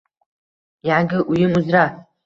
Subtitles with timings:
[0.91, 1.89] Yangi uyim uzra